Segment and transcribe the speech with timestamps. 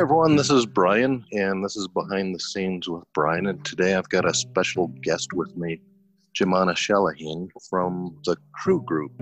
[0.00, 3.48] Everyone, this is Brian, and this is Behind the Scenes with Brian.
[3.48, 5.78] And today I've got a special guest with me,
[6.34, 9.12] Jumana Saleheen from the CRU Group.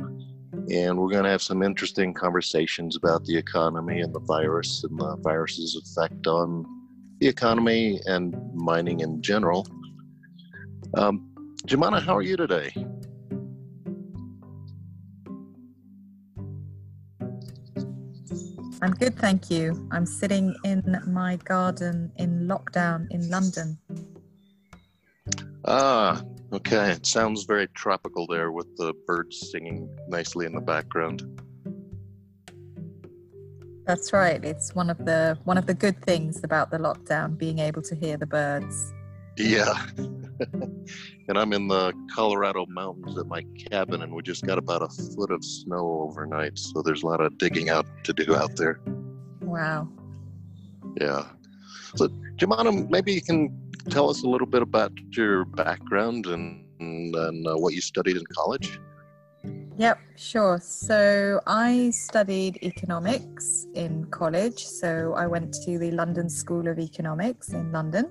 [0.70, 4.96] And we're going to have some interesting conversations about the economy and the virus and
[4.96, 6.64] the virus's effect on
[7.19, 9.66] the economy and mining in general.
[10.97, 11.28] Um,
[11.69, 12.72] how are you today?
[18.80, 19.89] I'm good, thank you.
[19.91, 23.78] I'm sitting in my garden in lockdown in London.
[25.64, 26.22] Ah,
[26.53, 26.92] okay.
[26.92, 31.25] It sounds very tropical there with the birds singing nicely in the background.
[33.84, 34.44] That's right.
[34.44, 37.94] It's one of the one of the good things about the lockdown, being able to
[37.97, 38.92] hear the birds.
[39.39, 39.86] Yeah.
[41.28, 44.89] and I'm in the Colorado mountains at my cabin, and we just got about a
[44.89, 46.58] foot of snow overnight.
[46.58, 48.81] So there's a lot of digging out to do out there.
[49.41, 49.89] Wow.
[51.00, 51.27] Yeah.
[51.94, 57.14] So, Jumana, maybe you can tell us a little bit about your background and, and
[57.47, 58.78] uh, what you studied in college.
[59.78, 60.59] Yep, sure.
[60.61, 64.66] So I studied economics in college.
[64.66, 68.11] So I went to the London School of Economics in London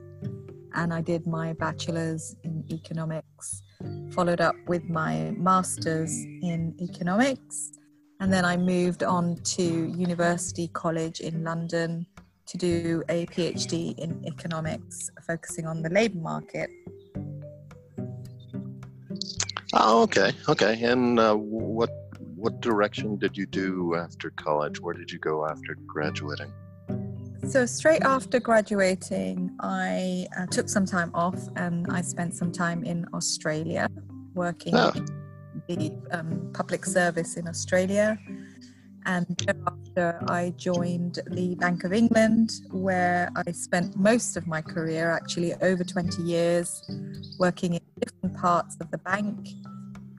[0.78, 3.64] and I did my bachelor's in economics,
[4.12, 7.72] followed up with my master's in economics,
[8.20, 12.06] and then I moved on to University College in London
[12.46, 16.70] to do a PhD in economics, focusing on the labour market.
[19.74, 20.82] Oh, okay, okay.
[20.84, 21.90] And uh, what
[22.36, 24.80] what direction did you do after college?
[24.80, 26.54] Where did you go after graduating?
[27.48, 32.84] So, straight after graduating, I uh, took some time off and I spent some time
[32.84, 33.90] in Australia
[34.34, 34.92] working oh.
[35.70, 38.20] the um, public service in Australia.
[39.06, 45.10] And thereafter, I joined the Bank of England, where I spent most of my career,
[45.10, 46.82] actually over 20 years,
[47.40, 49.48] working in different parts of the bank.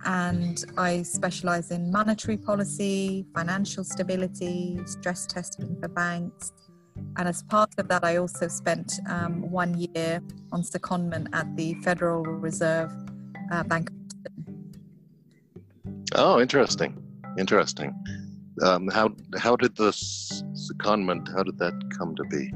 [0.07, 6.53] And I specialize in monetary policy, financial stability, stress testing for banks,
[7.19, 11.75] and as part of that, I also spent um, one year on secondment at the
[11.83, 12.93] Federal Reserve
[13.51, 13.91] uh, Bank.
[16.15, 16.97] Oh, interesting,
[17.37, 17.93] interesting.
[18.63, 21.33] Um, how how did the secondment?
[21.35, 22.53] How did that come to be?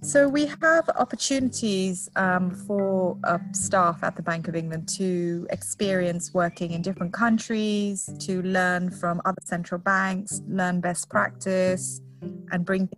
[0.00, 6.34] So we have opportunities um, for uh, staff at the Bank of England to experience
[6.34, 12.02] working in different countries, to learn from other central banks, learn best practice,
[12.50, 12.88] and bring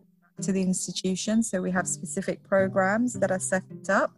[0.42, 1.42] to the institution.
[1.42, 4.12] So we have specific programs that are set up.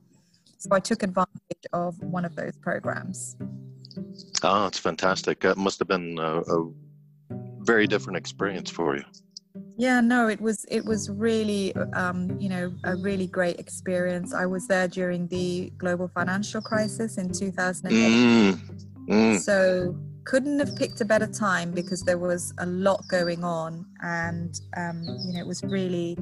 [0.58, 3.36] So I took advantage of one of those programs.
[4.42, 5.40] Oh, it's fantastic.
[5.40, 6.70] That must have been a, a
[7.60, 9.04] very different experience for you.
[9.76, 14.34] Yeah, no, it was it was really um, you know a really great experience.
[14.34, 17.94] I was there during the global financial crisis in 2008.
[17.94, 18.60] Mm,
[19.08, 19.38] mm.
[19.38, 19.96] So
[20.28, 25.02] couldn't have picked a better time because there was a lot going on and um,
[25.26, 26.18] you know it was really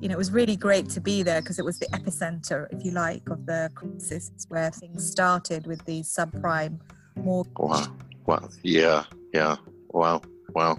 [0.00, 2.84] you know it was really great to be there because it was the epicenter if
[2.84, 6.78] you like of the crisis where things started with the subprime
[7.16, 7.54] mortgage.
[7.58, 7.96] Wow.
[8.26, 8.48] Wow.
[8.62, 9.04] Yeah.
[9.32, 9.56] Yeah.
[9.88, 10.20] Wow.
[10.54, 10.76] Wow.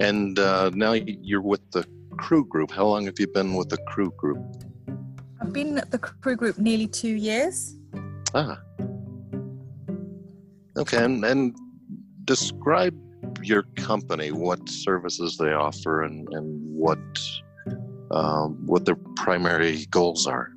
[0.00, 1.84] And uh, now you're with the
[2.16, 2.70] CRU Group.
[2.70, 4.38] How long have you been with the CRU Group?
[5.42, 7.76] I've been at the crew group nearly two years.
[8.34, 8.58] Ah.
[10.78, 11.56] Okay, and, and
[12.26, 12.94] describe
[13.42, 16.98] your company, what services they offer, and, and what
[18.10, 20.52] um, what their primary goals are.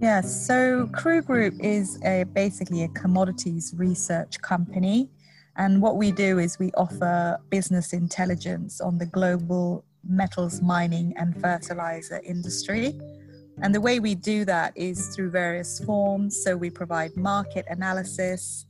[0.00, 5.10] Yes, so CRU Group is a, basically a commodities research company.
[5.56, 11.40] And what we do is we offer business intelligence on the global metals mining and
[11.40, 12.98] fertilizer industry.
[13.60, 16.44] And the way we do that is through various forms.
[16.44, 18.66] So we provide market analysis,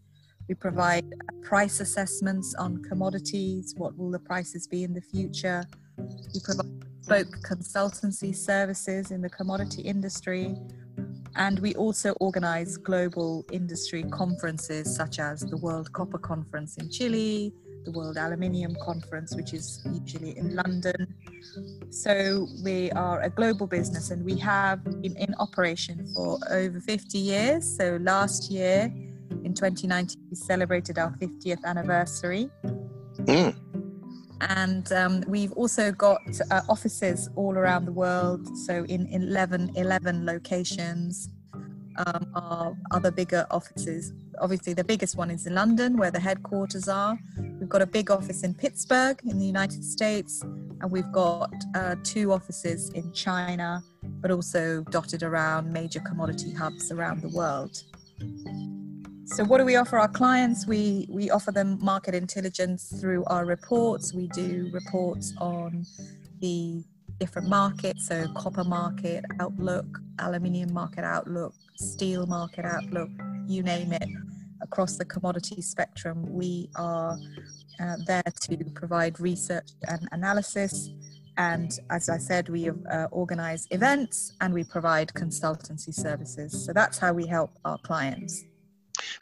[0.49, 3.75] we provide uh, price assessments on commodities.
[3.77, 5.65] What will the prices be in the future?
[5.97, 6.79] We provide
[7.09, 10.55] bespoke consultancy services in the commodity industry.
[11.37, 17.53] And we also organize global industry conferences such as the World Copper Conference in Chile,
[17.85, 21.15] the World Aluminium Conference, which is usually in London.
[21.91, 27.19] So we are a global business and we have been in operation for over 50
[27.19, 27.77] years.
[27.77, 28.93] So last year
[29.45, 32.51] in 2019, we celebrated our 50th anniversary.
[33.17, 33.55] Mm.
[34.41, 36.21] And um, we've also got
[36.51, 38.47] uh, offices all around the world.
[38.67, 41.31] So in 11, 11 locations
[42.07, 44.13] um, our other bigger offices.
[44.41, 47.19] Obviously, the biggest one is in London, where the headquarters are.
[47.59, 51.97] We've got a big office in Pittsburgh in the United States, and we've got uh,
[52.05, 53.83] two offices in China,
[54.21, 57.83] but also dotted around major commodity hubs around the world.
[59.31, 60.67] So, what do we offer our clients?
[60.67, 64.15] We we offer them market intelligence through our reports.
[64.15, 65.85] We do reports on
[66.41, 66.83] the
[67.21, 69.87] different markets, so copper market outlook,
[70.19, 73.11] aluminium market outlook, steel market outlook,
[73.47, 74.09] you name it,
[74.63, 76.25] across the commodity spectrum.
[76.33, 77.19] We are
[77.81, 80.91] uh, there to provide research and analysis.
[81.37, 86.65] And as I said, we uh, organize events and we provide consultancy services.
[86.65, 88.45] So that's how we help our clients.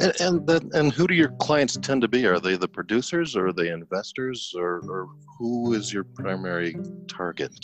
[0.00, 2.26] And and, and who do your clients tend to be?
[2.26, 5.08] Are they the producers or are they investors or, or
[5.38, 6.76] who is your primary
[7.08, 7.54] target?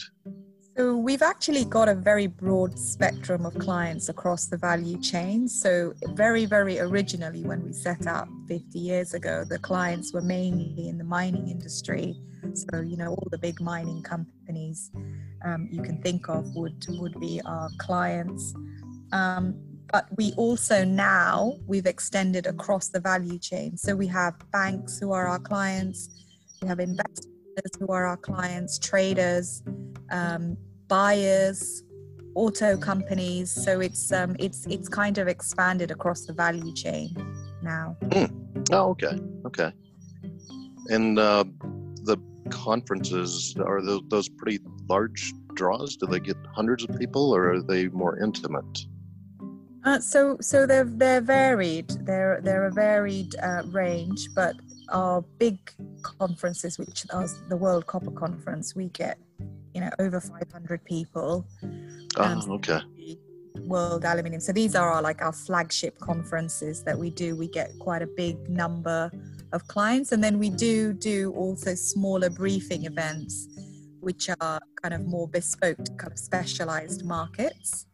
[0.75, 5.47] So we've actually got a very broad spectrum of clients across the value chain.
[5.47, 10.89] So very, very originally when we set up 50 years ago, the clients were mainly
[10.89, 12.17] in the mining industry.
[12.55, 14.91] So, you know, all the big mining companies
[15.45, 18.55] um, you can think of would, would be our clients.
[19.13, 19.55] Um,
[19.93, 23.77] but we also now we've extended across the value chain.
[23.77, 26.09] So we have banks who are our clients,
[26.63, 27.27] we have investors
[27.79, 29.63] who are our clients, traders,
[30.11, 30.57] um,
[30.89, 31.85] buyers,
[32.35, 33.53] auto companies.
[33.53, 37.15] So it's um, it's it's kind of expanded across the value chain
[37.63, 37.97] now.
[38.05, 38.31] Mm.
[38.73, 39.73] Oh, okay, okay.
[40.89, 41.45] And uh,
[42.05, 42.17] the
[42.51, 45.97] conferences are those, those pretty large draws?
[45.97, 48.87] Do they get hundreds of people, or are they more intimate?
[49.85, 51.89] Uh, so so they're they're varied.
[52.07, 54.55] They're they're a varied uh, range, but
[54.91, 55.59] our big
[56.03, 59.19] conferences, which are the World Copper Conference, we get
[59.75, 61.47] you know over 500 people.
[62.17, 62.81] Oh, okay.
[63.67, 64.41] World Aluminium.
[64.41, 67.35] So these are our like our flagship conferences that we do.
[67.37, 69.11] We get quite a big number
[69.53, 73.49] of clients, and then we do do also smaller briefing events,
[74.01, 77.87] which are kind of more bespoke, kind of specialized markets.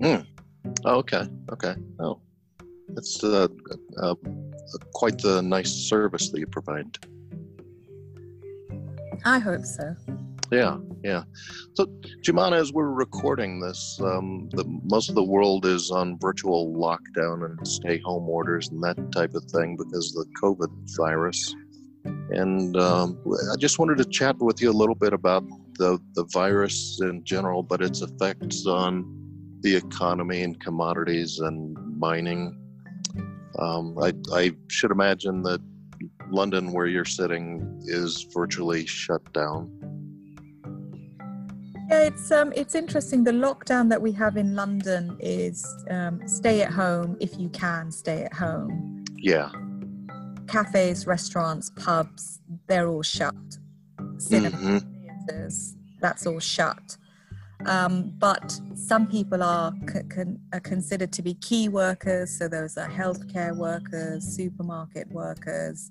[0.00, 0.26] Mm.
[0.84, 1.24] Oh, okay.
[1.52, 1.74] Okay.
[2.00, 2.20] Oh,
[2.88, 3.48] that's uh,
[4.02, 4.14] uh,
[4.92, 6.86] quite the nice service that you provide.
[9.24, 9.94] I hope so.
[10.52, 11.24] Yeah, yeah.
[11.72, 11.86] So,
[12.22, 17.44] Jumana, as we're recording this, um, the, most of the world is on virtual lockdown
[17.44, 21.54] and stay home orders and that type of thing because of the COVID virus.
[22.04, 23.18] And um,
[23.52, 25.44] I just wanted to chat with you a little bit about
[25.78, 29.23] the, the virus in general, but its effects on
[29.64, 32.54] the economy and commodities and mining.
[33.58, 35.60] Um, I, I should imagine that
[36.30, 39.70] London, where you're sitting, is virtually shut down.
[41.90, 43.24] Yeah, it's um, it's interesting.
[43.24, 47.90] The lockdown that we have in London is um, stay at home if you can
[47.90, 49.04] stay at home.
[49.16, 49.50] Yeah.
[50.46, 53.34] Cafes, restaurants, pubs, they're all shut.
[54.18, 54.78] Cinemas, mm-hmm.
[55.26, 56.98] theaters, that's all shut.
[57.66, 62.36] Um, but some people are, con- are considered to be key workers.
[62.38, 65.90] So those are healthcare workers, supermarket workers,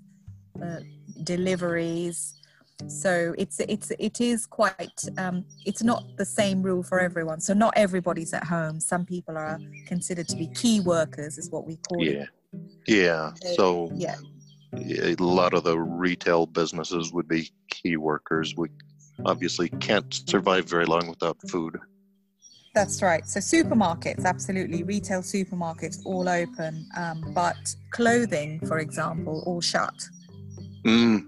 [0.63, 0.79] uh,
[1.23, 2.39] deliveries.
[2.87, 7.39] So it's it's it is quite um, it's not the same rule for everyone.
[7.39, 8.79] So not everybody's at home.
[8.79, 12.11] Some people are considered to be key workers, is what we call yeah.
[12.11, 12.29] it.
[12.87, 13.31] Yeah.
[13.55, 14.15] So yeah.
[14.75, 18.55] A lot of the retail businesses would be key workers.
[18.57, 18.69] We
[19.25, 21.77] obviously can't survive very long without food.
[22.73, 23.25] That's right.
[23.27, 29.93] So supermarkets, absolutely, retail supermarkets all open, um, but clothing, for example, all shut.
[30.83, 31.27] Mm,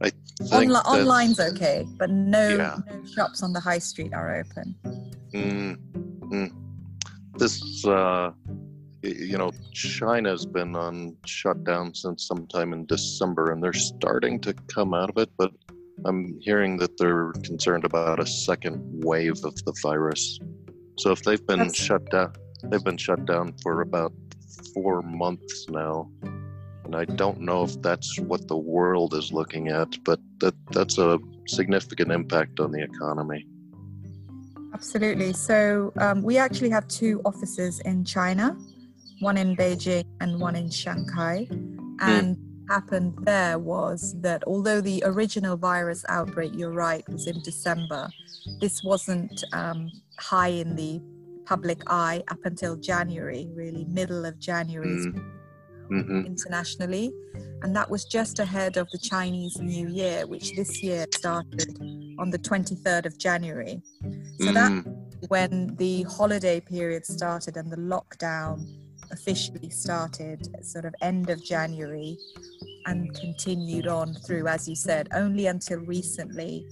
[0.00, 2.78] I think Onli- online's okay, but no, yeah.
[2.86, 4.74] no shops on the high street are open.
[5.34, 5.76] Mm,
[6.30, 6.52] mm.
[7.38, 8.30] This, uh,
[9.02, 14.94] you know, China's been on shutdown since sometime in December, and they're starting to come
[14.94, 15.50] out of it, but
[16.04, 20.38] I'm hearing that they're concerned about a second wave of the virus.
[20.98, 21.76] So if they've been That's...
[21.76, 22.32] shut down,
[22.64, 24.12] they've been shut down for about
[24.74, 26.10] four months now,
[26.84, 30.98] and I don't know if that's what the world is looking at, but that that's
[30.98, 33.46] a significant impact on the economy.
[34.74, 35.32] Absolutely.
[35.32, 38.56] So um, we actually have two offices in China,
[39.20, 41.96] one in Beijing and one in Shanghai, hmm.
[42.00, 42.36] and.
[42.36, 48.08] Mm happened there was that although the original virus outbreak, you're right, was in December,
[48.60, 51.00] this wasn't um, high in the
[51.44, 55.32] public eye up until January, really middle of January mm.
[55.90, 56.26] mm-hmm.
[56.26, 57.12] internationally.
[57.62, 61.78] And that was just ahead of the Chinese New Year, which this year started
[62.18, 63.82] on the 23rd of January.
[64.40, 64.54] So mm.
[64.54, 68.66] that when the holiday period started and the lockdown
[69.12, 72.18] officially started sort of end of January
[72.86, 76.66] and continued on through, as you said, only until recently.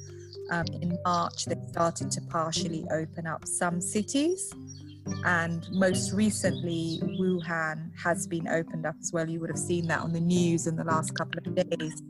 [0.51, 4.53] Um, in March, they started to partially open up some cities.
[5.25, 9.29] And most recently, Wuhan has been opened up as well.
[9.29, 12.03] You would have seen that on the news in the last couple of days.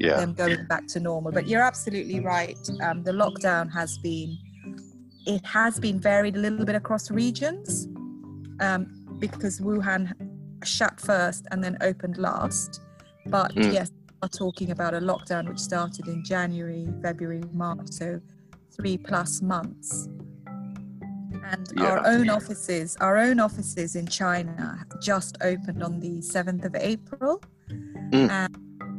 [0.00, 0.16] Yeah.
[0.16, 1.30] Them going back to normal.
[1.30, 2.58] But you're absolutely right.
[2.82, 4.36] Um, the lockdown has been,
[5.26, 7.86] it has been varied a little bit across regions
[8.60, 10.12] um, because Wuhan
[10.64, 12.80] shut first and then opened last.
[13.26, 13.72] But mm.
[13.72, 13.90] yes,
[14.24, 18.20] are talking about a lockdown which started in January, February, March, so
[18.74, 20.08] three plus months.
[21.44, 21.84] And yeah.
[21.84, 27.42] our own offices, our own offices in China just opened on the 7th of April.
[28.10, 28.30] Mm.
[28.30, 28.56] And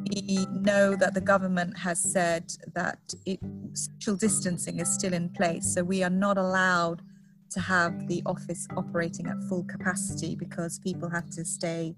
[0.09, 3.39] we know that the government has said that it,
[3.73, 5.73] social distancing is still in place.
[5.73, 7.01] So we are not allowed
[7.51, 11.95] to have the office operating at full capacity because people have to stay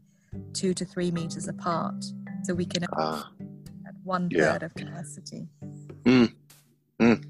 [0.53, 2.03] two to three meters apart
[2.43, 3.23] so we can uh,
[3.87, 4.65] at one third yeah.
[4.65, 5.47] of capacity.
[6.03, 6.33] Mm.
[7.01, 7.25] Mm.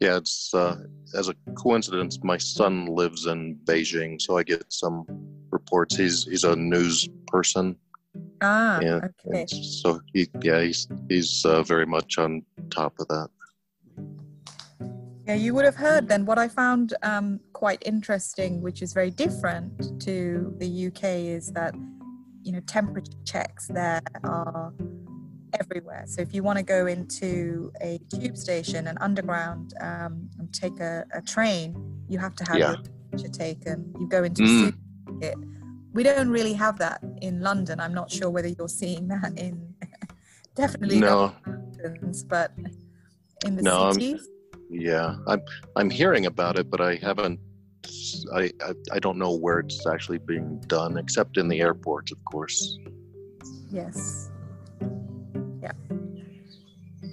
[0.00, 0.76] Yeah, it's uh,
[1.14, 2.18] as a coincidence.
[2.22, 5.06] My son lives in Beijing, so I get some
[5.50, 5.96] reports.
[5.96, 7.76] He's he's a news person.
[8.40, 9.40] Ah, and, okay.
[9.40, 13.28] And so he, yeah, he's he's uh, very much on top of that.
[15.28, 19.10] Yeah, you would have heard then what I found um, quite interesting, which is very
[19.10, 21.74] different to the UK, is that
[22.42, 24.72] you know temperature checks there are
[25.60, 26.04] everywhere.
[26.06, 30.80] So if you want to go into a tube station, an underground, um, and take
[30.80, 31.76] a, a, train,
[32.08, 32.68] you have to have yeah.
[32.70, 33.94] your temperature taken.
[34.00, 34.46] You go into mm.
[34.46, 35.38] a supermarket.
[35.92, 37.80] We don't really have that in London.
[37.80, 39.74] I'm not sure whether you're seeing that in
[40.54, 41.34] definitely no.
[41.44, 42.52] mountains, but
[43.44, 44.26] in the no, cities.
[44.26, 44.37] I'm,
[44.70, 45.42] yeah, I'm
[45.76, 47.40] I'm hearing about it, but I haven't
[48.34, 52.22] I, I, I don't know where it's actually being done, except in the airports, of
[52.24, 52.78] course.
[53.70, 54.30] Yes.
[55.62, 55.72] Yeah.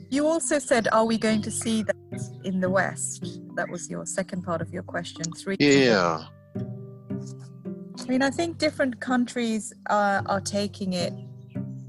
[0.09, 1.95] You also said, "Are we going to see that
[2.43, 5.23] in the West?" That was your second part of your question.
[5.33, 5.57] Three.
[5.59, 6.25] Yeah.
[6.57, 11.13] I mean, I think different countries are, are taking it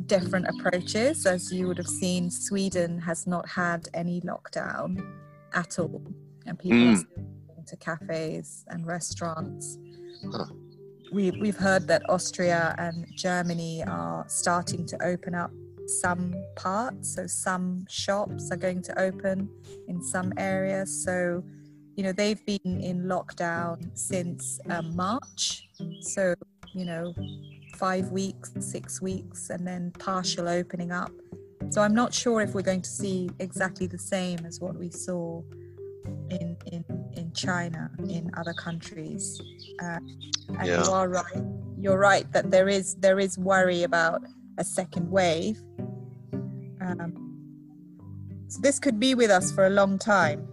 [0.07, 1.27] different approaches.
[1.27, 5.05] As you would have seen, Sweden has not had any lockdown
[5.57, 6.03] at all,
[6.47, 6.93] and people mm.
[6.93, 9.79] are still to cafes and restaurants.
[10.33, 10.47] Huh.
[11.13, 15.51] We, we've heard that Austria and Germany are starting to open up
[15.87, 19.49] some parts, so some shops are going to open
[19.89, 21.05] in some areas.
[21.05, 21.45] So,
[21.97, 25.69] you know, they've been in lockdown since um, March.
[26.01, 26.35] So,
[26.75, 27.15] you know,
[27.77, 31.13] five weeks, six weeks, and then partial opening up.
[31.71, 34.91] So I'm not sure if we're going to see exactly the same as what we
[34.91, 35.43] saw
[36.31, 36.85] in in
[37.17, 39.41] in China, in other countries.
[39.83, 39.99] Uh,
[40.59, 40.85] and yeah.
[40.85, 41.43] you are right.
[41.79, 44.23] You're right that there is there is worry about
[44.59, 45.61] a second wave.
[46.81, 47.27] Um,
[48.49, 50.47] so this could be with us for a long time.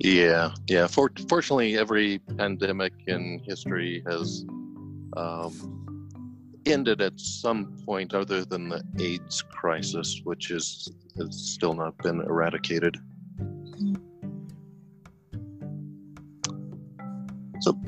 [0.00, 0.86] Yeah, yeah.
[0.86, 4.44] For, fortunately, every pandemic in history has
[5.16, 5.79] um,
[6.72, 12.20] ended at some point, other than the AIDS crisis, which is has still not been
[12.20, 12.96] eradicated.
[17.60, 17.78] So,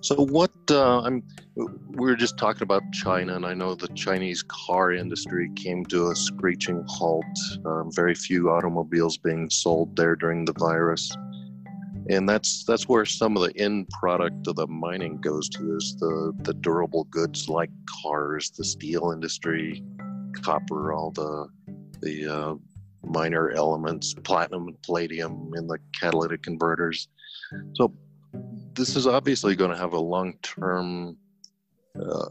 [0.00, 0.52] so what?
[0.70, 1.22] Uh, I'm.
[1.56, 6.10] We were just talking about China, and I know the Chinese car industry came to
[6.10, 7.24] a screeching halt.
[7.66, 11.10] Um, very few automobiles being sold there during the virus,
[12.08, 15.96] and that's that's where some of the end product of the mining goes to is
[15.98, 17.70] the the durable goods like
[18.02, 19.84] cars, the steel industry,
[20.42, 21.48] copper, all the
[22.00, 22.54] the uh,
[23.04, 27.08] minor elements, platinum and palladium in the catalytic converters.
[27.74, 27.92] So
[28.74, 31.16] this is obviously going to have a long term
[32.00, 32.28] uh,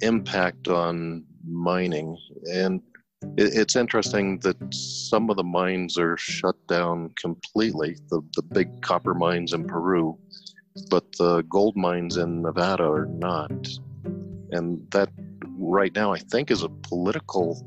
[0.00, 2.16] impact on mining.
[2.52, 2.80] And
[3.36, 9.14] it's interesting that some of the mines are shut down completely, the, the big copper
[9.14, 10.18] mines in Peru,
[10.90, 13.68] but the gold mines in Nevada are not.
[14.50, 15.08] And that
[15.56, 17.66] right now, I think, is a political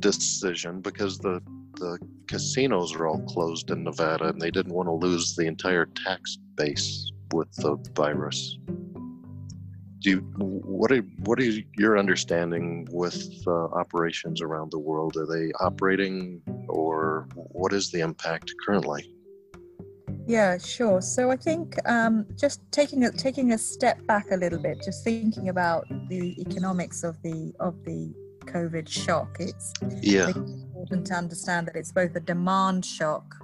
[0.00, 1.40] decision because the
[1.74, 5.86] the casinos are all closed in Nevada and they didn't want to lose the entire
[5.86, 8.58] tax base with the virus.
[10.02, 15.16] Do you, what are what is your understanding with uh, operations around the world?
[15.16, 19.14] Are they operating, or what is the impact currently?
[20.26, 21.00] Yeah, sure.
[21.00, 25.04] So I think um, just taking a taking a step back a little bit, just
[25.04, 28.12] thinking about the economics of the of the
[28.44, 29.36] COVID shock.
[29.40, 33.36] It's yeah important to understand that it's both a demand shock,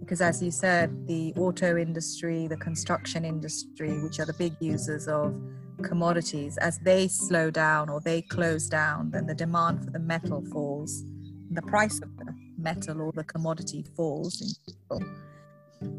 [0.00, 5.08] because as you said, the auto industry, the construction industry, which are the big users
[5.08, 5.34] of
[5.82, 10.44] commodities, as they slow down or they close down, then the demand for the metal
[10.52, 11.04] falls,
[11.50, 14.58] the price of the metal or the commodity falls.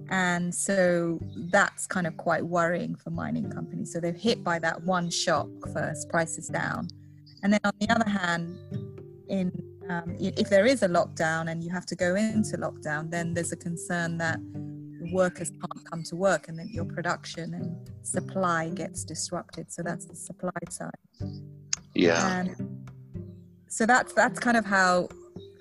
[0.10, 1.20] And so
[1.52, 3.92] that's kind of quite worrying for mining companies.
[3.92, 6.88] So they're hit by that one shock first, prices down.
[7.42, 8.58] And then on the other hand,
[9.28, 9.52] in
[9.90, 13.52] um, if there is a lockdown and you have to go into lockdown, then there's
[13.52, 14.40] a concern that
[15.14, 19.72] workers can't come to work and then your production and supply gets disrupted.
[19.72, 20.92] So that's the supply side.
[21.96, 22.40] Yeah.
[22.40, 22.86] And
[23.68, 25.10] so that's that's kind of how,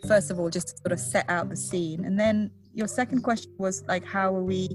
[0.07, 3.23] first of all, just to sort of set out the scene, and then your second
[3.23, 4.69] question was like, how are we,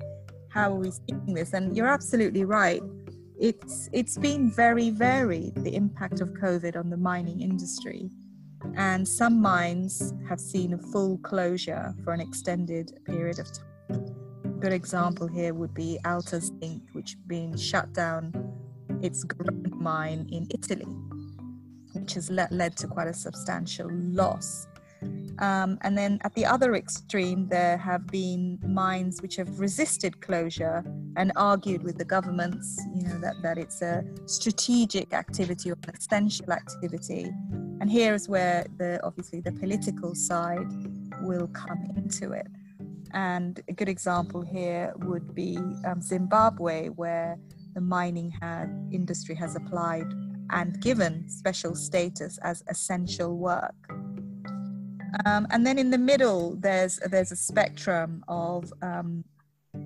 [0.49, 1.53] how are we seeing this?
[1.53, 2.81] And you're absolutely right.
[3.39, 8.09] It's it's been very varied the impact of COVID on the mining industry,
[8.75, 14.16] and some mines have seen a full closure for an extended period of time.
[14.59, 18.33] Good example here would be Alta Zinc, which been shut down
[19.01, 19.25] its
[19.69, 20.87] mine in Italy,
[21.93, 24.67] which has led, led to quite a substantial loss
[25.39, 30.83] um, and then at the other extreme, there have been mines which have resisted closure
[31.15, 35.93] and argued with the governments, you know, that, that it's a strategic activity or an
[35.95, 37.31] essential activity.
[37.79, 40.67] And here is where the obviously the political side
[41.21, 42.47] will come into it.
[43.13, 47.37] And a good example here would be um, Zimbabwe, where
[47.73, 50.07] the mining had, industry has applied
[50.51, 53.75] and given special status as essential work.
[55.25, 59.23] Um, and then in the middle, there's there's a spectrum of um,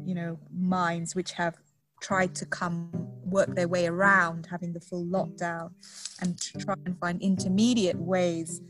[0.06, 1.58] you know mines which have
[2.02, 2.90] tried to come
[3.24, 5.70] work their way around having the full lockdown
[6.22, 8.62] and try and find intermediate ways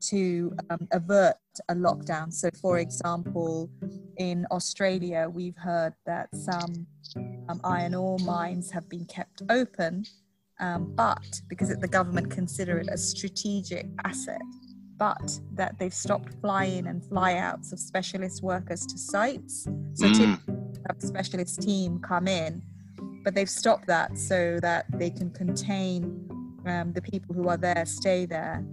[0.00, 1.36] to um, avert
[1.68, 2.32] a lockdown.
[2.32, 3.70] So, for example,
[4.16, 6.86] in Australia, we've heard that some
[7.48, 10.04] um, iron ore mines have been kept open,
[10.58, 14.40] um, but because the government consider it a strategic asset,
[14.96, 19.64] but that they've stopped fly-in and fly-outs of specialist workers to sites.
[19.94, 20.38] So mm.
[20.88, 22.62] a specialist team come in,
[23.24, 26.28] but they've stopped that so that they can contain
[26.66, 28.64] um, the people who are there, stay there,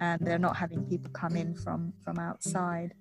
[0.00, 2.94] and they're not having people come in from from outside.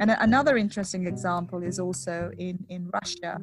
[0.00, 3.40] And another interesting example is also in in Russia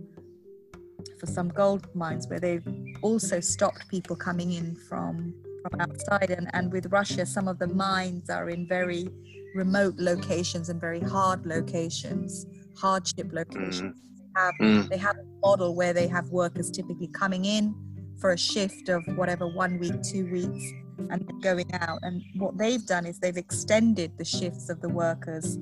[1.19, 2.67] for some gold mines where they've
[3.01, 5.33] also stopped people coming in from
[5.69, 6.29] from outside.
[6.31, 9.09] And, and with Russia, some of the mines are in very
[9.55, 12.45] remote locations and very hard locations,
[12.77, 13.81] hardship locations.
[13.81, 14.01] Mm.
[14.35, 14.89] Have, mm.
[14.89, 17.73] they have a model where they have workers typically coming in
[18.19, 20.63] for a shift of whatever, one week, two weeks,
[21.09, 21.99] and going out.
[22.03, 25.57] And what they've done is they've extended the shifts of the workers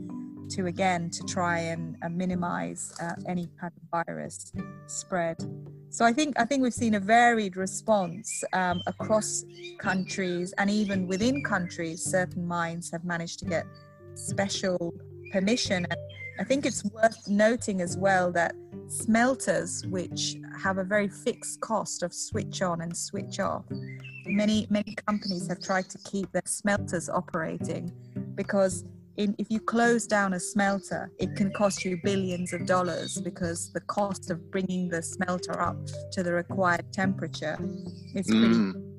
[0.49, 4.51] to again to try and uh, minimize uh, any kind of virus
[4.87, 5.37] spread.
[5.89, 9.45] So I think I think we've seen a varied response um, across
[9.79, 12.03] countries and even within countries.
[12.03, 13.65] Certain mines have managed to get
[14.15, 14.93] special
[15.31, 15.85] permission.
[15.89, 15.99] And
[16.39, 18.55] I think it's worth noting as well that
[18.93, 23.65] smelters, which have a very fixed cost of switch on and switch off,
[24.25, 27.91] many many companies have tried to keep their smelters operating
[28.35, 28.85] because
[29.17, 33.71] in, if you close down a smelter, it can cost you billions of dollars because
[33.71, 35.77] the cost of bringing the smelter up
[36.11, 37.57] to the required temperature
[38.15, 38.47] is pretty.
[38.47, 38.93] Mm.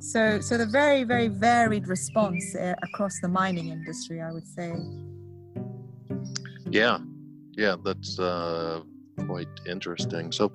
[0.00, 4.74] So, so the very, very varied response uh, across the mining industry, I would say.
[6.70, 6.98] Yeah,
[7.52, 8.80] yeah, that's uh,
[9.26, 10.32] quite interesting.
[10.32, 10.50] So,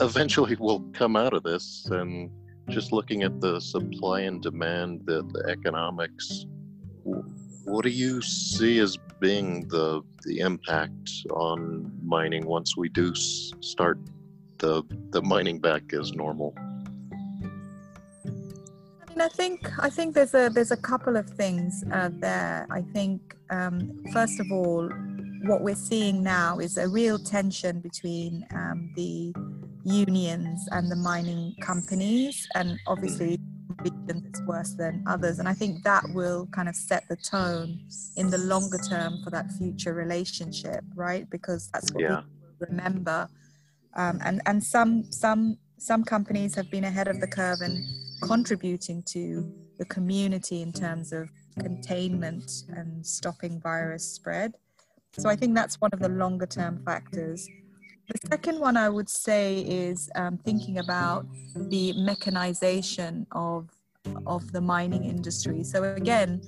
[0.00, 2.30] eventually, we'll come out of this, and
[2.68, 6.46] just looking at the supply and demand, the, the economics
[7.64, 13.98] what do you see as being the the impact on mining once we do start
[14.58, 16.54] the the mining back as normal?
[16.56, 16.60] I
[19.08, 22.66] mean, I think I think there's a there's a couple of things uh, there.
[22.70, 24.88] I think um, first of all,
[25.46, 29.34] what we're seeing now is a real tension between um, the
[29.84, 33.38] unions and the mining companies, and obviously
[33.82, 35.38] region that's worse than others.
[35.38, 37.80] And I think that will kind of set the tone
[38.16, 41.28] in the longer term for that future relationship, right?
[41.30, 42.22] Because that's what yeah.
[42.60, 43.28] we remember.
[43.96, 47.84] Um, and and some some some companies have been ahead of the curve and
[48.22, 51.28] contributing to the community in terms of
[51.58, 54.54] containment and stopping virus spread.
[55.18, 57.48] So I think that's one of the longer term factors.
[58.08, 63.70] The second one I would say is um, thinking about the mechanization of
[64.26, 65.64] of the mining industry.
[65.64, 66.42] So again,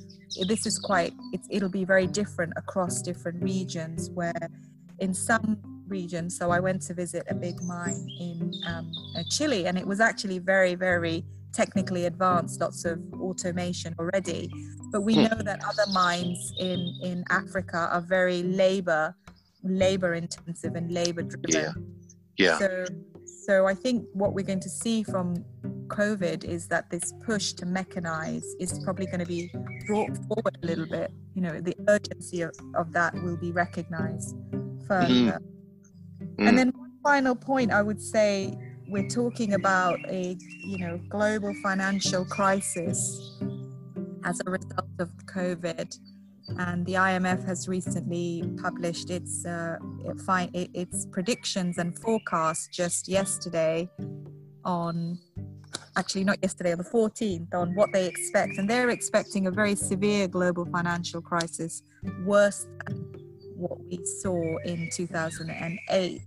[0.46, 1.14] this is quite
[1.50, 4.10] it'll be very different across different regions.
[4.10, 4.50] Where
[4.98, 9.66] in some regions, so I went to visit a big mine in um, uh, Chile,
[9.66, 11.24] and it was actually very very
[11.56, 14.50] technically advanced, lots of automation already.
[14.92, 19.14] But we know that other mines in in Africa are very labor
[19.62, 21.50] labor intensive and labor driven.
[21.52, 21.72] Yeah.
[22.36, 22.58] Yeah.
[22.58, 22.86] So,
[23.46, 25.44] so I think what we're going to see from
[25.88, 29.50] COVID is that this push to mechanize is probably going to be
[29.86, 31.10] brought forward a little bit.
[31.34, 34.36] You know, the urgency of, of that will be recognized
[34.86, 35.08] further.
[35.08, 35.38] Mm.
[36.38, 36.48] Mm.
[36.48, 38.56] And then one final point I would say
[38.88, 43.38] we're talking about a you know global financial crisis
[44.24, 45.98] as a result of COVID.
[46.58, 49.78] And the IMF has recently published its uh,
[50.52, 53.90] its predictions and forecasts just yesterday
[54.64, 55.18] on
[55.96, 58.58] actually not yesterday on the 14th on what they expect.
[58.58, 61.82] And they're expecting a very severe global financial crisis
[62.24, 63.15] worse than
[63.56, 66.20] what we saw in 2008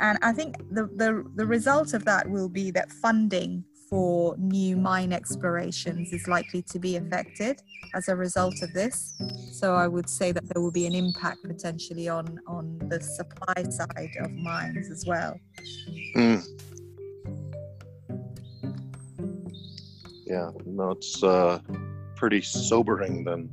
[0.00, 4.76] and i think the, the the result of that will be that funding for new
[4.76, 7.62] mine explorations is likely to be affected
[7.94, 9.14] as a result of this.
[9.52, 13.62] So I would say that there will be an impact potentially on on the supply
[13.70, 15.38] side of mines as well.
[16.16, 16.44] Mm.
[20.26, 20.50] Yeah,
[20.90, 21.60] it's uh,
[22.16, 23.48] pretty sobering then.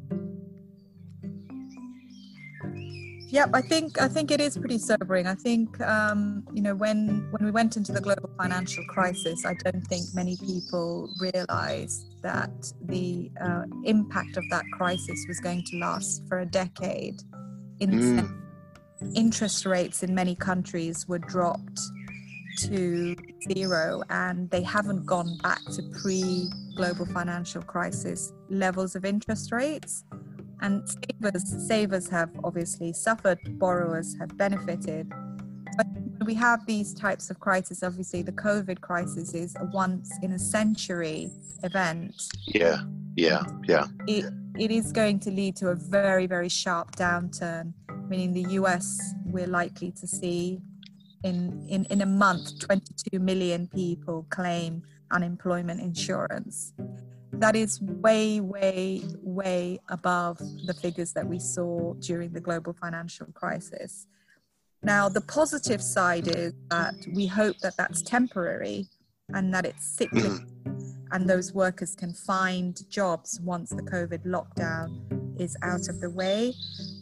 [3.33, 5.25] Yep, I think I think it is pretty sobering.
[5.25, 9.55] I think um, you know when when we went into the global financial crisis, I
[9.55, 12.51] don't think many people realised that
[12.83, 17.23] the uh, impact of that crisis was going to last for a decade.
[17.79, 19.15] In mm.
[19.15, 21.81] interest rates in many countries were dropped
[22.59, 23.15] to
[23.51, 30.03] zero, and they haven't gone back to pre-global financial crisis levels of interest rates.
[30.61, 35.11] And savers, savers have obviously suffered, borrowers have benefited.
[35.75, 35.87] But
[36.25, 37.83] we have these types of crises.
[37.83, 41.31] Obviously, the COVID crisis is a once in a century
[41.63, 42.15] event.
[42.47, 42.81] Yeah,
[43.15, 43.87] yeah, yeah.
[44.07, 47.73] It, it is going to lead to a very, very sharp downturn.
[48.07, 50.61] Meaning, the US, we're likely to see
[51.23, 56.73] in, in, in a month 22 million people claim unemployment insurance
[57.39, 63.27] that is way, way, way above the figures that we saw during the global financial
[63.33, 64.07] crisis.
[64.83, 68.87] Now, the positive side is that we hope that that's temporary
[69.33, 70.79] and that it's cyclical mm-hmm.
[71.11, 76.53] and those workers can find jobs once the COVID lockdown is out of the way.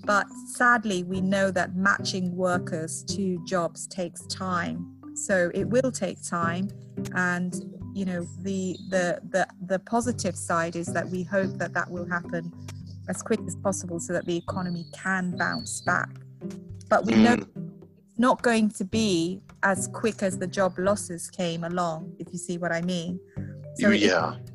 [0.05, 4.97] But sadly, we know that matching workers to jobs takes time.
[5.15, 6.69] So it will take time
[7.15, 11.89] and you know the the the the positive side is that we hope that that
[11.89, 12.51] will happen
[13.10, 16.10] as quick as possible so that the economy can bounce back.
[16.89, 17.41] But we know mm.
[17.41, 22.39] it's not going to be as quick as the job losses came along if you
[22.39, 23.19] see what i mean.
[23.75, 24.36] So yeah.
[24.36, 24.51] it,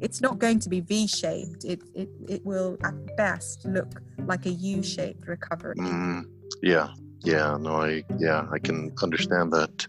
[0.00, 1.64] it's not going to be v-shaped.
[1.64, 5.76] It it, it will at best look like a u-shaped recovery.
[5.76, 6.24] Mm,
[6.62, 6.88] yeah.
[7.22, 7.56] Yeah.
[7.60, 9.86] No i yeah i can understand that.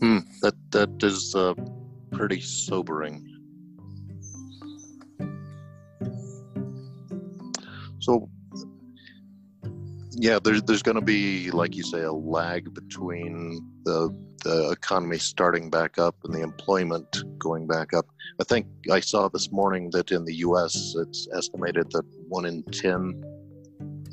[0.00, 1.54] Hmm, that that is uh,
[2.14, 3.30] pretty sobering.
[7.98, 8.28] So,
[10.12, 15.18] yeah, there's there's going to be, like you say, a lag between the the economy
[15.18, 18.06] starting back up and the employment going back up.
[18.40, 20.94] I think I saw this morning that in the U.S.
[20.98, 23.24] it's estimated that one in ten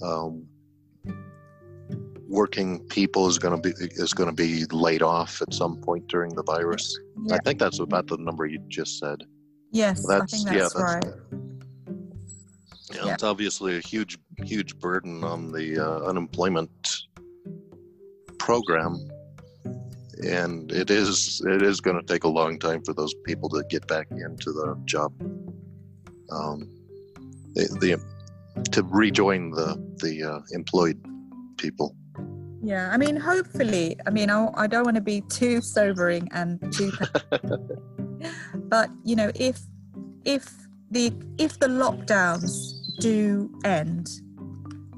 [0.01, 0.47] um,
[2.31, 6.07] working people is going to be is going to be laid off at some point
[6.07, 6.97] during the virus.
[7.25, 7.35] Yeah.
[7.35, 9.23] I think that's about the number you just said.
[9.71, 11.13] Yes, that's, I think that's, yeah, that's right.
[12.93, 16.97] Yeah, yeah, it's obviously a huge, huge burden on the uh, unemployment
[18.37, 18.97] program,
[20.25, 23.63] and it is it is going to take a long time for those people to
[23.69, 25.13] get back into the job.
[26.31, 26.69] Um,
[27.55, 30.99] the, the to rejoin the the uh, employed
[31.57, 31.95] people.
[32.63, 36.59] Yeah, I mean, hopefully, I mean, I, I don't want to be too sobering and
[36.71, 36.91] too,
[38.55, 39.59] but you know, if
[40.25, 40.53] if
[40.91, 42.53] the if the lockdowns
[42.99, 44.09] do end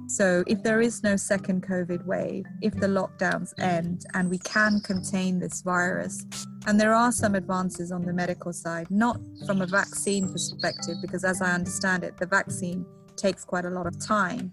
[0.08, 4.80] So, if there is no second COVID wave, if the lockdowns end and we can
[4.82, 6.26] contain this virus,
[6.68, 11.24] and there are some advances on the medical side, not from a vaccine perspective, because
[11.24, 14.52] as I understand it, the vaccine takes quite a lot of time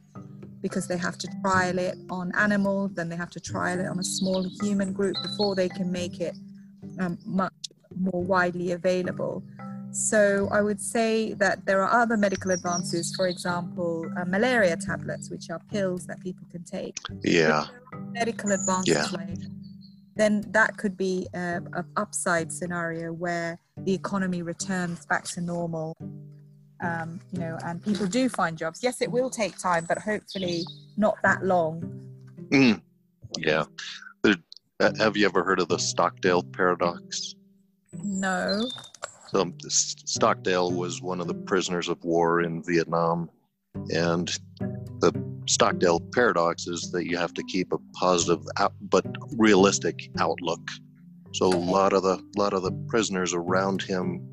[0.63, 3.99] because they have to trial it on animals, then they have to trial it on
[3.99, 6.35] a small human group before they can make it
[6.99, 7.53] um, much
[7.99, 9.43] more widely available.
[9.93, 15.31] So I would say that there are other medical advances, for example, uh, malaria tablets,
[15.31, 16.97] which are pills that people can take.
[17.25, 17.67] Yeah.
[18.13, 19.07] Medical advances yeah.
[19.19, 19.39] like
[20.21, 25.97] then that could be an upside scenario where the economy returns back to normal
[26.83, 28.83] um, you know, and people do find jobs.
[28.83, 30.65] Yes, it will take time, but hopefully
[30.97, 31.83] not that long.
[32.51, 32.81] Mm.
[33.39, 33.65] Yeah.
[34.23, 34.37] There,
[34.81, 37.35] uh, have you ever heard of the Stockdale paradox?
[38.03, 38.69] No.
[39.29, 43.31] So, Stockdale was one of the prisoners of war in Vietnam,
[43.91, 44.29] and
[45.01, 45.13] the
[45.47, 49.05] Stockdale paradox is that you have to keep a positive out, but
[49.37, 50.67] realistic outlook.
[51.33, 54.27] So a lot of the lot of the prisoners around him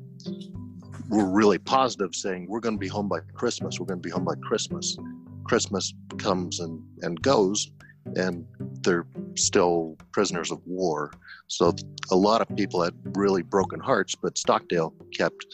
[1.08, 3.80] were really positive, saying, We're going to be home by Christmas.
[3.80, 4.96] We're going to be home by Christmas.
[5.44, 7.70] Christmas comes and, and goes,
[8.16, 8.46] and
[8.82, 11.12] they're still prisoners of war.
[11.46, 11.74] So
[12.10, 15.46] a lot of people had really broken hearts, but Stockdale kept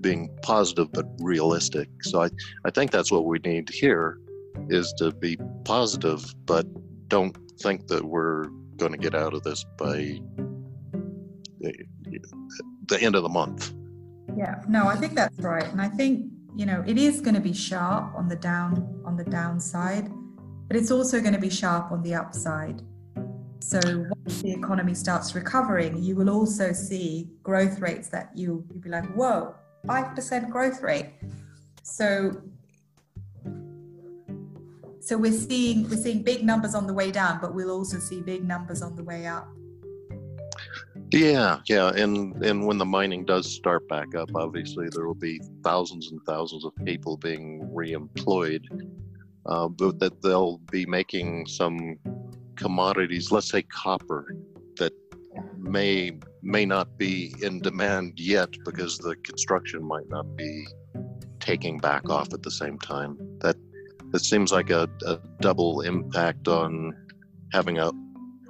[0.00, 1.88] being positive but realistic.
[2.02, 2.30] So I,
[2.64, 4.20] I think that's what we need here
[4.68, 6.66] is to be positive, but
[7.08, 8.44] don't think that we're
[8.76, 10.20] going to get out of this by
[11.64, 11.72] eh,
[12.86, 13.72] the end of the month.
[14.38, 15.64] Yeah, no, I think that's right.
[15.64, 19.16] And I think, you know, it is going to be sharp on the down on
[19.16, 20.08] the downside,
[20.68, 22.80] but it's also going to be sharp on the upside.
[23.58, 28.80] So once the economy starts recovering, you will also see growth rates that you you'll
[28.80, 29.56] be like, whoa,
[29.88, 31.10] five percent growth rate.
[31.82, 32.40] So
[35.00, 38.20] so we're seeing we're seeing big numbers on the way down, but we'll also see
[38.20, 39.48] big numbers on the way up.
[41.10, 45.40] Yeah, yeah, and and when the mining does start back up, obviously there will be
[45.64, 48.62] thousands and thousands of people being reemployed,
[49.46, 51.96] uh, but that they'll be making some
[52.56, 54.36] commodities, let's say copper,
[54.76, 54.92] that
[55.56, 60.66] may may not be in demand yet because the construction might not be
[61.40, 63.16] taking back off at the same time.
[63.40, 63.56] That
[64.12, 66.94] that seems like a, a double impact on
[67.52, 67.90] having a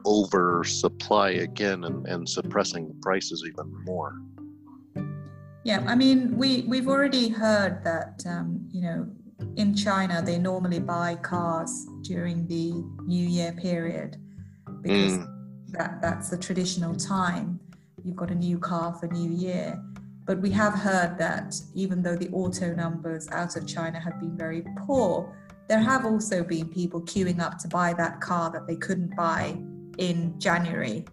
[0.07, 4.15] oversupply again and, and suppressing prices even more.
[5.65, 9.07] Yeah, I mean, we, we've already heard that, um, you know,
[9.57, 12.73] in China, they normally buy cars during the
[13.05, 14.17] New Year period
[14.83, 15.27] because mm.
[15.73, 17.61] that, that's the traditional time.
[18.05, 19.83] You've got a new car for New Year.
[20.25, 24.37] But we have heard that even though the auto numbers out of China have been
[24.37, 25.35] very poor,
[25.69, 29.57] there have also been people queuing up to buy that car that they couldn't buy
[29.99, 31.05] in January.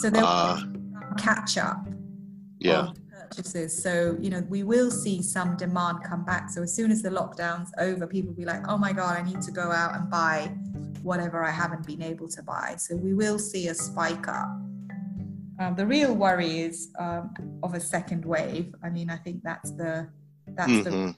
[0.00, 1.86] So there uh, will catch up
[2.58, 2.92] yeah.
[3.10, 3.82] purchases.
[3.82, 6.50] So, you know, we will see some demand come back.
[6.50, 9.22] So as soon as the lockdown's over, people will be like, oh my God, I
[9.22, 10.52] need to go out and buy
[11.02, 12.74] whatever I haven't been able to buy.
[12.78, 14.48] So we will see a spike up.
[15.58, 18.74] Um, the real worry is um, of a second wave.
[18.82, 20.08] I mean, I think that's the
[20.48, 21.08] that's mm-hmm.
[21.08, 21.14] the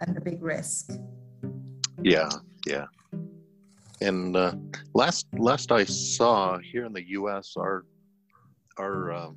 [0.00, 0.90] and the big risk.
[2.02, 2.28] Yeah,
[2.66, 2.86] yeah.
[4.00, 4.54] And uh,
[4.94, 7.84] last last I saw here in the U.S., our
[8.78, 9.30] our uh,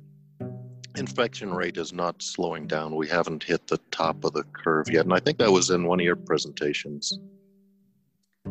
[0.96, 2.94] infection rate is not slowing down.
[2.94, 5.84] We haven't hit the top of the curve yet, and I think that was in
[5.84, 7.18] one of your presentations.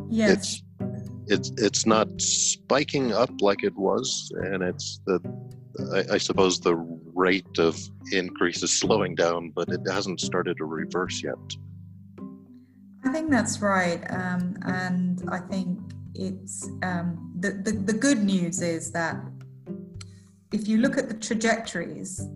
[0.10, 0.32] Yes.
[0.32, 0.63] It's
[1.28, 5.19] it's it's not spiking up like it was, and it's the
[5.93, 7.80] I, I suppose the rate of
[8.12, 11.38] increase is slowing down, but it hasn't started to reverse yet.
[13.06, 15.80] I think that's right, um, and I think
[16.15, 19.17] it's um, the, the, the good news is that
[20.52, 22.28] if you look at the trajectories,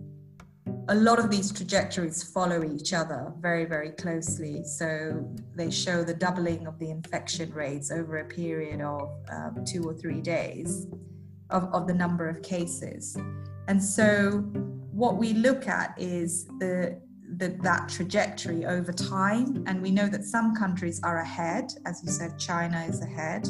[0.88, 4.64] a lot of these trajectories follow each other very, very closely.
[4.64, 9.84] So they show the doubling of the infection rates over a period of um, two
[9.84, 10.86] or three days
[11.50, 13.16] of, of the number of cases.
[13.68, 14.38] And so
[14.90, 17.00] what we look at is the,
[17.36, 19.62] the, that trajectory over time.
[19.66, 21.72] And we know that some countries are ahead.
[21.86, 23.48] As you said, China is ahead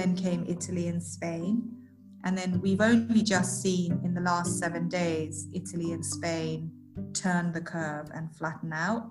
[0.00, 1.62] then came Italy and Spain.
[2.24, 6.70] And then we've only just seen in the last seven days Italy and Spain
[7.12, 9.10] turn the curve and flatten out.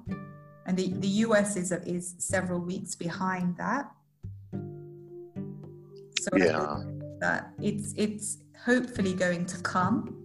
[0.65, 3.91] And the, the US is, is several weeks behind that.
[6.21, 6.83] So yeah.
[7.19, 10.15] that it's, it's hopefully going to come.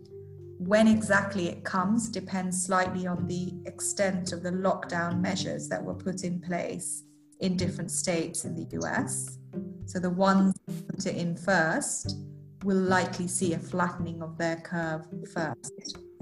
[0.59, 5.95] When exactly it comes depends slightly on the extent of the lockdown measures that were
[5.95, 7.05] put in place
[7.41, 9.39] in different states in the US.
[9.87, 10.55] So the ones
[10.89, 12.17] put it in first
[12.65, 15.73] will likely see a flattening of their curve first.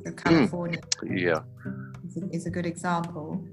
[0.04, 0.16] So Hmm.
[0.16, 1.42] California Yeah.
[2.08, 3.44] is a, is a good example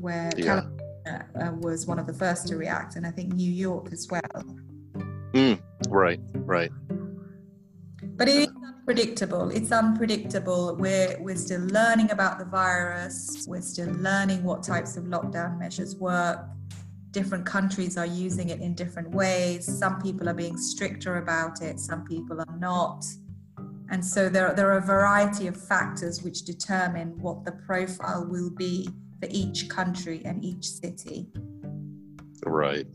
[0.00, 0.44] where Yeah.
[0.44, 4.06] California uh, was one of the first to react, and I think New York as
[4.08, 4.20] well.
[5.88, 6.20] Right.
[6.34, 6.70] Right.
[8.16, 9.50] But it is unpredictable.
[9.50, 10.76] It's unpredictable.
[10.76, 13.44] We're we're still learning about the virus.
[13.48, 16.38] We're still learning what types of lockdown measures work.
[17.12, 19.66] Different countries are using it in different ways.
[19.78, 21.78] Some people are being stricter about it.
[21.78, 23.04] Some people are not.
[23.90, 28.50] And so there, there are a variety of factors which determine what the profile will
[28.50, 28.88] be
[29.20, 31.28] for each country and each city.
[32.44, 32.86] Right.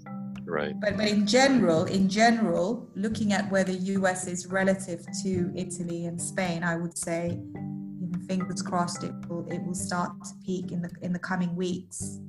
[0.46, 0.80] Right.
[0.80, 6.06] But, but in general, in general, looking at where the US is relative to Italy
[6.06, 7.38] and Spain, I would say,
[8.28, 12.20] fingers crossed, it will it will start to peak in the in the coming weeks.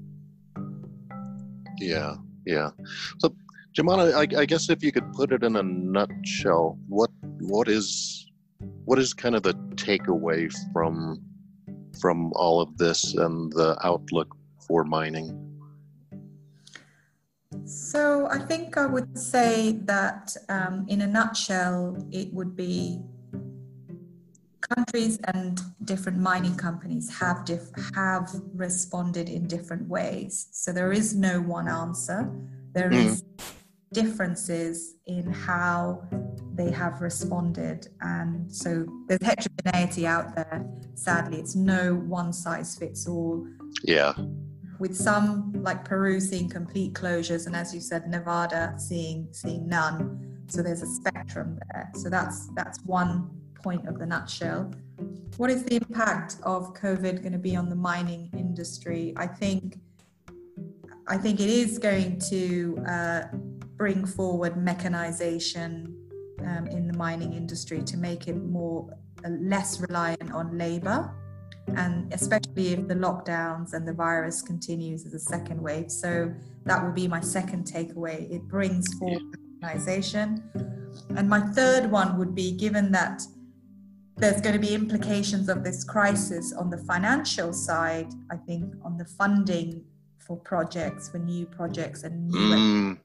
[1.81, 2.17] Yeah.
[2.47, 2.71] Yeah.
[3.19, 3.35] So,
[3.77, 7.11] Jumana, I, I guess if you could put it in a nutshell, what
[7.41, 8.27] what is
[8.85, 11.23] what is kind of the takeaway from
[12.01, 14.35] from all of this and the outlook
[14.67, 15.49] for mining?
[17.65, 23.01] So I think I would say that um, in a nutshell, it would be
[24.75, 30.49] countries and different mining companies have diff- have responded in different ways.
[30.53, 32.31] So there is no one answer.
[32.73, 32.97] There hmm.
[32.97, 33.25] is
[33.93, 36.03] differences in how
[36.55, 40.67] they have responded, and so there's heterogeneity out there.
[40.95, 43.47] Sadly, it's no one size fits all
[43.83, 44.13] Yeah.
[44.79, 50.45] with some like Peru seeing complete closures, and as you said, Nevada seeing seeing none.
[50.49, 51.91] So there's a spectrum there.
[51.95, 53.31] So that's that's one
[53.63, 54.73] point of the nutshell.
[55.37, 59.15] What is the impact of COVID going to be on the mining industry?
[59.17, 59.79] I think
[61.07, 63.23] I think it is going to uh,
[63.77, 65.97] bring forward mechanization
[66.41, 68.91] um, in the mining industry to make it more
[69.25, 71.15] uh, less reliant on labor
[71.77, 75.91] and especially if the lockdowns and the virus continues as a second wave.
[75.91, 76.33] So
[76.65, 78.31] that will be my second takeaway.
[78.31, 79.23] It brings forward
[79.61, 80.43] mechanization.
[81.17, 83.23] And my third one would be given that
[84.19, 88.99] there's going to be implications of this crisis on the financial side, I think on
[88.99, 89.85] the funding
[90.19, 92.99] for projects, for new projects and new Mm,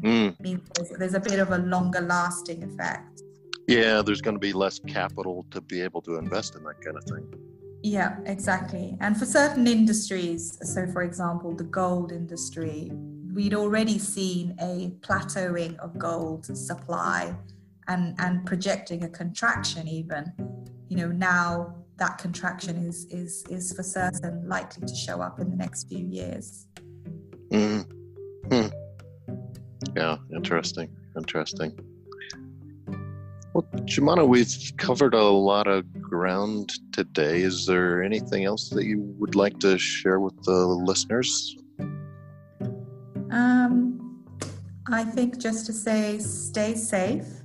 [0.00, 0.40] mm.
[0.40, 3.22] means there's, there's a bit of a longer lasting effect.
[3.66, 6.96] Yeah, there's going to be less capital to be able to invest in that kind
[6.96, 7.26] of thing.
[7.82, 8.96] Yeah, exactly.
[9.00, 12.90] And for certain industries, so for example, the gold industry,
[13.32, 17.34] we'd already seen a plateauing of gold supply
[17.88, 20.32] and, and projecting a contraction even.
[20.88, 25.50] You know, now that contraction is, is, is for certain likely to show up in
[25.50, 26.66] the next few years.
[27.50, 27.84] Mm.
[28.50, 28.68] Hmm.
[29.96, 30.94] Yeah, interesting.
[31.16, 31.78] Interesting.
[33.54, 37.40] Well, Jumana, we've covered a lot of ground today.
[37.40, 41.56] Is there anything else that you would like to share with the listeners?
[43.30, 44.24] Um,
[44.86, 47.37] I think just to say stay safe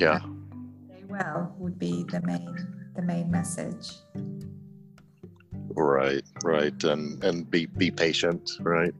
[0.00, 0.20] Yeah.
[0.20, 2.56] stay well would be the main
[2.96, 3.96] the main message.
[5.74, 8.94] Right, right, and and be be patient, right?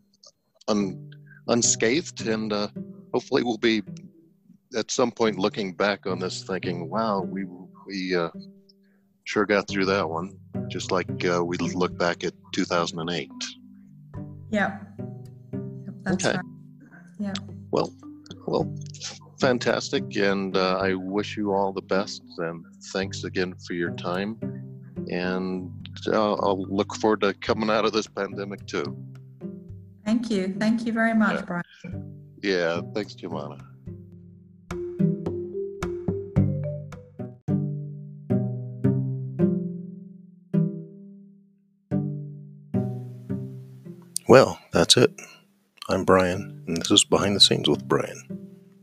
[0.69, 1.11] un,
[1.49, 2.69] unscathed, and uh,
[3.13, 3.83] hopefully we'll be
[4.77, 7.47] at some point looking back on this, thinking, "Wow, we
[7.87, 8.31] we uh,
[9.25, 10.37] sure got through that one,"
[10.69, 13.31] just like uh, we look back at 2008.
[14.51, 14.79] Yeah.
[16.05, 16.37] That's Okay.
[16.37, 16.45] right.
[17.19, 17.33] Yeah.
[17.71, 17.93] Well,
[18.47, 18.73] well,
[19.41, 22.23] fantastic, and uh, I wish you all the best.
[22.39, 24.39] And thanks again for your time.
[25.11, 25.71] And
[26.07, 28.97] uh, I'll look forward to coming out of this pandemic too.
[30.05, 30.55] Thank you.
[30.59, 31.43] Thank you very much, Yeah.
[31.43, 32.21] Brian.
[32.43, 33.59] Yeah, thanks, Jumana.
[44.35, 45.13] Well, that's it.
[45.89, 48.21] I'm Brian, and this is Behind the Scenes with Brian.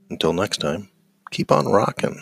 [0.10, 0.90] Until next time,
[1.30, 2.18] keep on rocking.